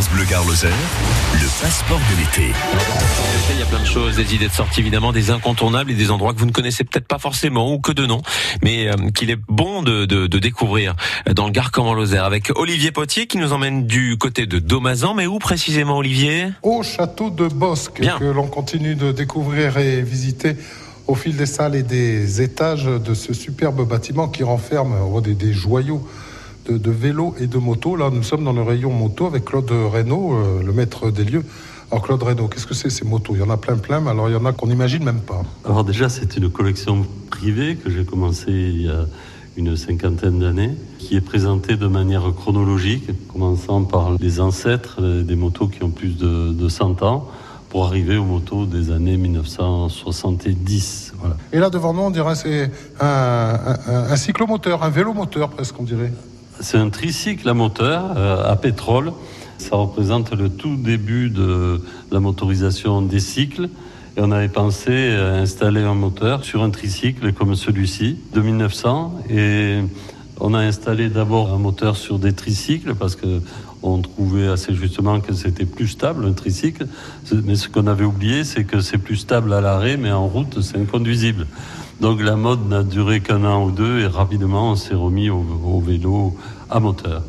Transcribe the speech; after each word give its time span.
France 0.00 0.14
Bleu 0.14 0.24
Gare 0.24 0.44
le 0.46 1.62
passeport 1.62 1.98
de 1.98 2.18
l'été. 2.18 2.54
Il 3.50 3.58
y 3.58 3.62
a 3.62 3.66
plein 3.66 3.80
de 3.80 3.84
choses, 3.84 4.16
des 4.16 4.34
idées 4.34 4.48
de 4.48 4.52
sortie 4.52 4.80
évidemment, 4.80 5.12
des 5.12 5.30
incontournables 5.30 5.90
et 5.90 5.94
des 5.94 6.10
endroits 6.10 6.32
que 6.32 6.38
vous 6.38 6.46
ne 6.46 6.52
connaissez 6.52 6.84
peut-être 6.84 7.06
pas 7.06 7.18
forcément 7.18 7.70
ou 7.70 7.80
que 7.80 7.92
de 7.92 8.06
nom, 8.06 8.22
mais 8.62 8.88
euh, 8.88 8.94
qu'il 9.14 9.30
est 9.30 9.36
bon 9.36 9.82
de, 9.82 10.06
de, 10.06 10.26
de, 10.26 10.38
découvrir 10.38 10.96
dans 11.30 11.44
le 11.44 11.52
Gare 11.52 11.70
comme 11.70 11.86
en 11.86 11.92
Lozère 11.92 12.24
avec 12.24 12.50
Olivier 12.56 12.92
Potier 12.92 13.26
qui 13.26 13.36
nous 13.36 13.52
emmène 13.52 13.86
du 13.86 14.16
côté 14.16 14.46
de 14.46 14.58
Domazan, 14.58 15.12
mais 15.12 15.26
où 15.26 15.38
précisément 15.38 15.98
Olivier? 15.98 16.46
Au 16.62 16.82
château 16.82 17.28
de 17.28 17.48
Bosque 17.48 18.00
que 18.00 18.24
l'on 18.24 18.46
continue 18.46 18.94
de 18.94 19.12
découvrir 19.12 19.76
et 19.76 20.00
visiter 20.00 20.56
au 21.08 21.14
fil 21.14 21.36
des 21.36 21.44
salles 21.44 21.74
et 21.74 21.82
des 21.82 22.40
étages 22.40 22.86
de 22.86 23.12
ce 23.12 23.34
superbe 23.34 23.86
bâtiment 23.86 24.28
qui 24.28 24.44
renferme 24.44 24.94
des, 25.20 25.34
des 25.34 25.52
joyaux 25.52 26.08
de, 26.66 26.90
vélos 26.90 27.34
et 27.38 27.46
de 27.46 27.58
motos. 27.58 27.96
Là, 27.96 28.10
nous 28.12 28.22
sommes 28.22 28.44
dans 28.44 28.52
le 28.52 28.62
rayon 28.62 28.90
moto 28.90 29.26
avec 29.26 29.44
Claude 29.44 29.70
Reynaud, 29.70 30.34
euh, 30.34 30.62
le 30.62 30.72
maître 30.72 31.10
des 31.10 31.24
lieux. 31.24 31.44
Alors 31.90 32.04
Claude 32.04 32.22
Reynaud, 32.22 32.46
qu'est-ce 32.48 32.66
que 32.66 32.74
c'est 32.74 32.90
ces 32.90 33.04
motos? 33.04 33.34
Il 33.34 33.40
y 33.40 33.42
en 33.42 33.50
a 33.50 33.56
plein 33.56 33.76
plein, 33.76 34.00
mais 34.00 34.10
alors 34.10 34.28
il 34.28 34.32
y 34.32 34.36
en 34.36 34.44
a 34.44 34.52
qu'on 34.52 34.68
n'imagine 34.68 35.02
même 35.02 35.20
pas. 35.20 35.42
Alors 35.64 35.82
déjà, 35.82 36.08
c'est 36.08 36.36
une 36.36 36.48
collection 36.48 37.04
privée 37.30 37.76
que 37.76 37.90
j'ai 37.90 38.04
commencée 38.04 38.52
il 38.52 38.82
y 38.82 38.88
a 38.88 39.06
une 39.56 39.76
cinquantaine 39.76 40.38
d'années, 40.38 40.76
qui 40.98 41.16
est 41.16 41.20
présentée 41.20 41.76
de 41.76 41.88
manière 41.88 42.32
chronologique, 42.34 43.10
commençant 43.28 43.82
par 43.82 44.12
les 44.20 44.40
ancêtres 44.40 45.02
des 45.02 45.34
motos 45.34 45.66
qui 45.66 45.82
ont 45.82 45.90
plus 45.90 46.16
de, 46.16 46.68
100 46.68 47.02
ans, 47.02 47.28
pour 47.68 47.86
arriver 47.86 48.16
aux 48.16 48.24
motos 48.24 48.66
des 48.66 48.92
années 48.92 49.16
1970. 49.16 51.14
Voilà. 51.18 51.36
Et 51.52 51.58
là 51.58 51.70
devant 51.70 51.92
nous, 51.92 52.02
on 52.02 52.10
dirait 52.10 52.36
c'est 52.36 52.70
un, 53.00 53.76
un, 53.86 54.12
un 54.12 54.16
cyclomoteur, 54.16 54.84
un 54.84 54.90
vélomoteur 54.90 55.50
presque, 55.50 55.74
on 55.78 55.84
dirait. 55.84 56.12
C'est 56.62 56.76
un 56.76 56.90
tricycle 56.90 57.48
à 57.48 57.54
moteur 57.54 58.12
euh, 58.16 58.44
à 58.44 58.54
pétrole. 58.54 59.12
Ça 59.56 59.76
représente 59.76 60.32
le 60.32 60.50
tout 60.50 60.76
début 60.76 61.30
de 61.30 61.80
la 62.12 62.20
motorisation 62.20 63.00
des 63.00 63.18
cycles. 63.18 63.70
Et 64.16 64.20
on 64.20 64.30
avait 64.30 64.48
pensé 64.48 65.10
à 65.14 65.36
installer 65.36 65.80
un 65.80 65.94
moteur 65.94 66.44
sur 66.44 66.62
un 66.62 66.68
tricycle 66.68 67.32
comme 67.32 67.54
celui-ci 67.54 68.18
de 68.34 68.40
1900. 68.42 69.22
Et 69.30 69.78
on 70.40 70.54
a 70.54 70.58
installé 70.58 71.08
d'abord 71.08 71.52
un 71.52 71.58
moteur 71.58 71.96
sur 71.96 72.18
des 72.18 72.32
tricycles 72.32 72.94
parce 72.94 73.16
que 73.16 73.40
on 73.82 74.00
trouvait 74.02 74.48
assez 74.48 74.74
justement 74.74 75.20
que 75.20 75.32
c'était 75.32 75.64
plus 75.64 75.88
stable 75.88 76.26
un 76.26 76.32
tricycle. 76.32 76.86
Mais 77.44 77.54
ce 77.54 77.68
qu'on 77.68 77.86
avait 77.86 78.04
oublié, 78.04 78.44
c'est 78.44 78.64
que 78.64 78.80
c'est 78.80 78.98
plus 78.98 79.16
stable 79.16 79.52
à 79.54 79.60
l'arrêt, 79.60 79.96
mais 79.96 80.12
en 80.12 80.26
route, 80.26 80.60
c'est 80.60 80.76
inconduisible. 80.76 81.46
Donc 82.00 82.22
la 82.22 82.36
mode 82.36 82.66
n'a 82.68 82.82
duré 82.82 83.20
qu'un 83.20 83.44
an 83.44 83.64
ou 83.64 83.70
deux 83.70 84.00
et 84.00 84.06
rapidement 84.06 84.70
on 84.70 84.76
s'est 84.76 84.94
remis 84.94 85.28
au, 85.28 85.80
vélo 85.80 86.34
à 86.70 86.80
moteur. 86.80 87.22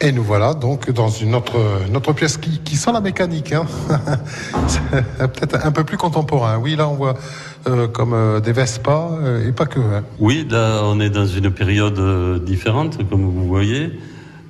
Et 0.00 0.12
nous 0.12 0.22
voilà 0.22 0.54
donc 0.54 0.92
dans 0.92 1.08
une 1.08 1.34
autre, 1.34 1.56
autre 1.92 2.12
pièce 2.12 2.36
qui, 2.36 2.76
sent 2.76 2.92
la 2.92 3.00
mécanique. 3.00 3.52
Hein. 3.52 3.66
Peut-être 5.18 5.66
un 5.66 5.72
peu 5.72 5.82
plus 5.82 5.96
contemporain. 5.96 6.56
Oui, 6.58 6.76
là 6.76 6.88
on 6.88 6.94
voit 6.94 7.14
euh, 7.66 7.88
comme 7.88 8.12
euh, 8.12 8.38
des 8.38 8.52
Vespa 8.52 9.10
euh, 9.20 9.48
et 9.48 9.50
pas 9.50 9.66
que. 9.66 9.80
Hein. 9.80 10.04
Oui, 10.20 10.46
là 10.48 10.82
on 10.84 11.00
est 11.00 11.10
dans 11.10 11.26
une 11.26 11.50
période 11.50 12.44
différente, 12.44 12.98
comme 13.10 13.24
vous 13.24 13.46
voyez. 13.46 13.90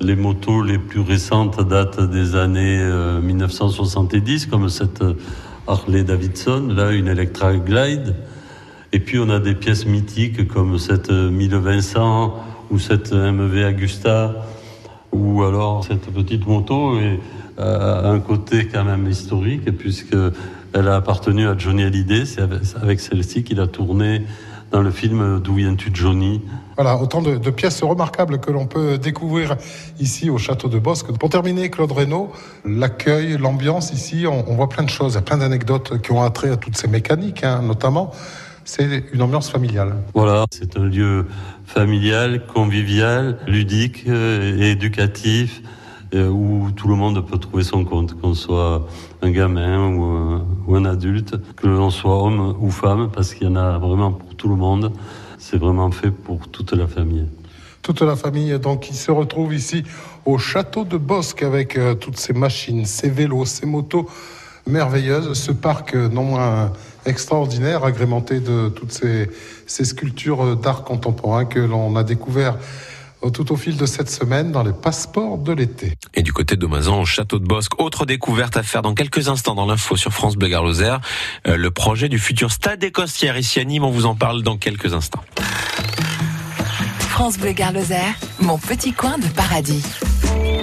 Les 0.03 0.17
motos 0.17 0.63
les 0.63 0.79
plus 0.79 1.01
récentes 1.01 1.67
datent 1.67 2.01
des 2.01 2.37
années 2.37 2.79
1970, 3.23 4.47
comme 4.47 4.69
cette 4.69 5.03
Harley 5.67 6.05
Davidson, 6.05 6.69
là 6.77 6.93
une 6.93 7.09
Electra 7.09 7.55
Glide. 7.55 8.15
Et 8.93 9.01
puis 9.01 9.19
on 9.19 9.31
a 9.31 9.41
des 9.41 9.55
pièces 9.55 9.87
mythiques 9.87 10.47
comme 10.47 10.79
cette 10.79 11.11
1500 11.11 12.35
ou 12.71 12.79
cette 12.79 13.13
MEV 13.13 13.65
Agusta 13.65 14.35
ou 15.13 15.43
alors 15.43 15.85
cette 15.85 16.13
petite 16.13 16.47
moto 16.47 16.99
et 16.99 17.21
euh, 17.59 18.13
un 18.13 18.21
côté 18.21 18.69
quand 18.69 18.85
même 18.85 19.09
historique 19.09 19.65
puisque 19.77 20.17
elle 20.75 20.89
a 20.89 20.97
appartenu 20.97 21.49
à 21.49 21.57
Johnny 21.57 21.83
Hallyday. 21.83 22.25
C'est 22.27 22.43
avec 22.81 23.01
celle-ci 23.01 23.43
qu'il 23.43 23.61
a 23.61 23.67
tourné 23.67 24.23
dans 24.71 24.83
le 24.83 24.91
film 24.91 25.41
D'où 25.41 25.55
viens-tu 25.55 25.91
Johnny 25.93 26.43
Voilà, 26.77 27.01
autant 27.01 27.23
de, 27.23 27.51
pièces 27.51 27.83
remarquables 27.83 28.39
que 28.39 28.51
l'on 28.51 28.67
peut 28.67 28.99
découvrir 28.99 29.57
ici 29.99 30.31
au 30.31 30.39
château 30.39 30.69
de 30.69 30.79
Bosque. 30.79 31.11
Pour 31.19 31.31
terminer, 31.31 31.71
Claude 31.71 31.93
Reynaud, 31.93 32.31
l'accueil, 32.65 33.39
l'ambiance 33.39 33.93
ici, 33.93 34.27
on, 34.27 34.55
voit 34.55 34.69
plein 34.69 34.85
de 34.85 34.91
choses, 34.91 35.21
plein 35.25 35.39
d'anecdotes 35.39 36.03
qui 36.03 36.13
ont 36.13 36.23
attrait 36.23 36.51
à 36.51 36.57
toutes 36.57 36.77
ces 36.77 36.89
mécaniques, 36.89 37.45
hein, 37.45 37.63
notamment. 37.63 38.13
C'est 38.69 39.05
une 39.15 39.23
ambiance 39.23 39.49
familiale. 39.49 39.97
Voilà, 40.13 40.45
c'est 40.51 40.77
un 40.77 40.85
lieu 40.85 41.25
familial, 41.65 42.47
convivial, 42.47 43.39
ludique 43.47 44.05
euh, 44.07 44.61
et 44.61 44.73
éducatif 44.73 45.63
euh, 46.13 46.29
où 46.29 46.71
tout 46.77 46.87
le 46.87 46.95
monde 46.95 47.27
peut 47.27 47.39
trouver 47.39 47.65
son 47.65 47.87
compte, 47.87 48.21
qu'on 48.21 48.35
soit 48.35 48.87
un 49.23 49.31
gamin 49.31 49.89
ou 49.89 50.75
un, 50.75 50.85
adulte, 50.85 51.37
que 51.57 51.67
l'on 51.67 51.89
soit 51.89 52.23
homme 52.23 52.57
ou 52.61 52.71
femme, 52.71 53.09
parce 53.11 53.33
qu'il 53.33 53.49
y 53.49 53.51
en 53.51 53.57
a 53.57 53.79
vraiment 53.79 54.13
pour 54.13 54.35
tout 54.35 54.51
le 54.51 54.57
monde. 54.57 54.93
C'est 55.39 55.57
vraiment 55.57 55.91
fait 55.91 56.11
pour 56.11 56.47
toute 56.49 56.75
la 56.75 56.87
famille. 56.87 57.25
Toute 57.81 58.03
la 58.03 58.17
famille, 58.17 58.59
donc, 58.59 58.81
qui 58.81 58.95
se 58.95 59.11
retrouve 59.11 59.55
ici 59.55 59.83
au 60.27 60.37
château 60.37 60.85
de 60.85 60.99
Bosque 60.99 61.43
avec 61.43 61.79
euh, 61.79 61.95
toutes 61.95 62.19
ces 62.19 62.35
machines, 62.35 62.85
ces 62.85 63.09
vélos, 63.09 63.47
ces 63.47 63.65
motos 63.65 64.11
merveilleuses. 64.69 65.33
Ce 65.35 65.53
parc 65.53 65.95
non 65.95 66.25
moins 66.25 66.73
extraordinaire, 67.07 67.85
agrémenté 67.85 68.41
de 68.41 68.69
toutes 68.69 68.93
ces, 68.93 69.31
ces 69.67 69.85
sculptures 69.85 70.57
d'art 70.57 70.85
contemporain 70.85 71.45
que 71.45 71.59
l'on 71.59 71.97
a 71.97 72.05
découvert 72.05 72.57
tout 73.33 73.53
au 73.53 73.57
fil 73.57 73.77
de 73.77 73.87
cette 73.87 74.11
semaine 74.11 74.53
dans 74.53 74.63
les 74.63 74.73
passeports 74.73 75.39
de 75.39 75.53
l'été. 75.53 75.95
Et 76.15 76.23
du 76.23 76.33
côté 76.33 76.57
de 76.57 76.67
Mazan, 76.67 77.01
au 77.01 77.05
château 77.05 77.39
de 77.39 77.47
Bosque, 77.47 77.81
autre 77.81 78.07
découverte 78.07 78.57
à 78.57 78.63
faire 78.63 78.83
dans 78.83 78.95
quelques 78.95 79.29
instants 79.29 79.55
dans 79.55 79.67
l'info 79.67 79.97
sur 79.97 80.13
France 80.13 80.37
Bleu 80.37 80.49
Garloser, 80.49 80.97
euh, 81.47 81.57
le 81.57 81.71
projet 81.71 82.09
du 82.09 82.19
futur 82.19 82.53
stade 82.53 82.83
écossière 82.85 83.37
ici 83.37 83.59
à 83.59 83.65
Nîmes, 83.65 83.85
on 83.85 83.91
vous 83.91 84.07
en 84.07 84.15
parle 84.15 84.43
dans 84.43 84.57
quelques 84.57 84.95
instants. 84.95 85.23
France 86.99 87.39
Bleu 87.39 87.53
Garloser, 87.53 88.15
mon 88.41 88.59
petit 88.59 88.93
coin 88.93 89.19
de 89.19 89.27
paradis. 89.27 89.85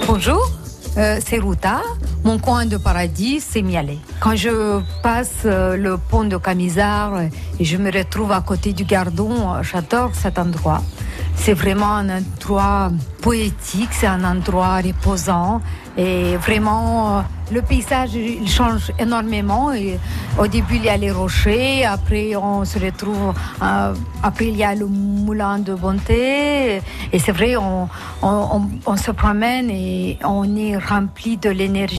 Bonjour, 0.06 0.50
euh, 0.96 1.20
c'est 1.24 1.38
Ruta. 1.38 1.82
Mon 2.24 2.38
coin 2.38 2.66
de 2.66 2.76
paradis, 2.76 3.40
c'est 3.40 3.62
Mialet. 3.62 3.98
Quand 4.20 4.34
je 4.34 4.80
passe 5.02 5.42
euh, 5.44 5.76
le 5.76 5.96
pont 5.96 6.24
de 6.24 6.36
Camisard 6.36 7.20
et 7.60 7.64
je 7.64 7.76
me 7.76 7.90
retrouve 7.92 8.32
à 8.32 8.40
côté 8.40 8.72
du 8.72 8.84
Gardon, 8.84 9.62
j'adore 9.62 10.10
cet 10.14 10.38
endroit. 10.38 10.82
C'est 11.36 11.54
vraiment 11.54 11.92
un 11.96 12.08
endroit 12.18 12.90
poétique, 13.20 13.90
c'est 13.92 14.06
un 14.06 14.24
endroit 14.24 14.76
reposant 14.76 15.60
et 15.98 16.36
vraiment 16.36 17.18
euh, 17.18 17.20
le 17.52 17.62
paysage 17.62 18.14
il 18.14 18.48
change 18.48 18.90
énormément. 18.98 19.72
Et 19.72 19.98
au 20.38 20.46
début 20.46 20.76
il 20.76 20.84
y 20.84 20.88
a 20.88 20.96
les 20.96 21.10
rochers, 21.10 21.84
après 21.84 22.34
on 22.36 22.64
se 22.64 22.78
retrouve, 22.78 23.34
euh, 23.62 23.94
après 24.22 24.46
il 24.46 24.56
y 24.56 24.64
a 24.64 24.74
le 24.74 24.86
moulin 24.86 25.58
de 25.58 25.74
Bonté 25.74 26.80
et 27.12 27.18
c'est 27.18 27.32
vrai 27.32 27.56
on, 27.56 27.88
on, 28.22 28.62
on 28.86 28.96
se 28.96 29.10
promène 29.10 29.70
et 29.70 30.18
on 30.24 30.56
est 30.56 30.76
rempli 30.78 31.36
de 31.36 31.50
l'énergie. 31.50 31.94